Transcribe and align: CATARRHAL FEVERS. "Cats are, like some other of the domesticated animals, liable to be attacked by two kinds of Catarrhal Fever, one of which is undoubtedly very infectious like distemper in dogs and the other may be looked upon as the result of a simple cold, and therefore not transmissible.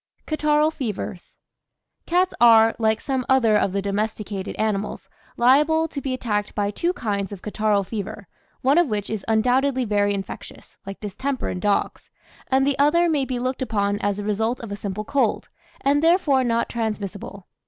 CATARRHAL 0.25 0.71
FEVERS. 0.71 1.37
"Cats 2.07 2.33
are, 2.41 2.75
like 2.79 2.99
some 2.99 3.23
other 3.29 3.55
of 3.55 3.71
the 3.71 3.83
domesticated 3.83 4.55
animals, 4.55 5.07
liable 5.37 5.87
to 5.87 6.01
be 6.01 6.11
attacked 6.11 6.55
by 6.55 6.71
two 6.71 6.91
kinds 6.93 7.31
of 7.31 7.43
Catarrhal 7.43 7.85
Fever, 7.85 8.27
one 8.63 8.79
of 8.79 8.87
which 8.87 9.11
is 9.11 9.23
undoubtedly 9.27 9.85
very 9.85 10.15
infectious 10.15 10.79
like 10.87 10.99
distemper 11.01 11.49
in 11.49 11.59
dogs 11.59 12.09
and 12.47 12.65
the 12.65 12.79
other 12.79 13.07
may 13.07 13.25
be 13.25 13.37
looked 13.37 13.61
upon 13.61 13.99
as 13.99 14.17
the 14.17 14.23
result 14.23 14.59
of 14.61 14.71
a 14.71 14.75
simple 14.75 15.05
cold, 15.05 15.49
and 15.81 16.01
therefore 16.01 16.43
not 16.43 16.67
transmissible. 16.67 17.45